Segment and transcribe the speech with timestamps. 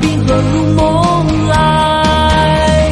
[0.00, 2.90] 冰河入梦来，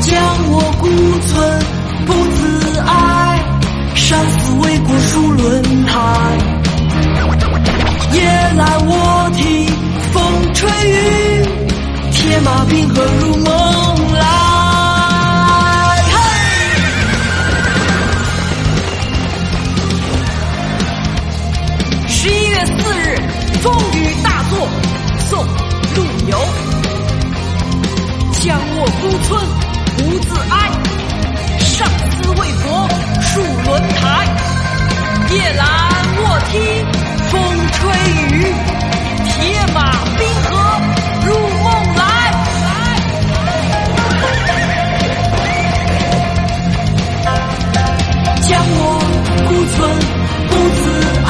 [0.00, 0.16] 将
[0.50, 0.86] 我孤
[1.26, 1.62] 存
[2.06, 3.38] 不自爱，
[3.94, 5.92] 生死为国戍轮台。
[8.12, 8.22] 夜
[8.56, 9.66] 阑卧听
[10.12, 11.44] 风吹雨，
[12.12, 14.24] 铁马冰河入梦来。
[22.06, 23.20] 十一月四日，
[23.62, 23.72] 风
[29.00, 29.28] 孤村
[29.96, 30.54] 不自哀，
[31.60, 32.66] 上思为国
[33.20, 33.30] 戍
[33.64, 34.00] 轮台。
[35.30, 35.60] 夜阑
[36.20, 36.52] 卧听
[37.30, 37.32] 风
[37.72, 37.78] 吹
[38.32, 38.36] 雨，
[39.24, 39.32] 铁
[39.74, 39.78] 马
[40.16, 40.50] 冰河
[41.26, 41.28] 入
[41.62, 42.00] 梦来。
[48.42, 48.76] 将我
[49.48, 49.76] 孤存
[50.48, 50.82] 不自
[51.26, 51.28] 爱，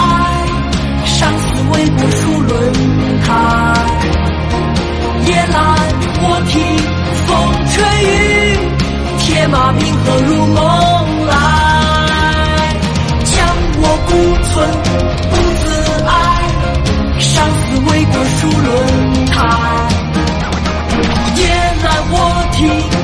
[1.04, 2.50] 生死为国戍轮
[3.20, 3.26] 台。
[5.26, 5.54] 夜阑
[6.22, 6.54] 卧听
[7.38, 8.58] 风吹雨
[9.18, 11.32] 铁马冰河入梦来
[13.24, 13.36] 将
[13.80, 14.10] 我孤
[14.48, 14.50] 存
[15.30, 15.62] 不自
[16.02, 16.12] 哀
[17.20, 18.66] 生死未卜数轮
[19.26, 19.36] 台
[21.36, 21.40] 夜
[21.84, 22.16] 阑卧
[22.52, 22.97] 听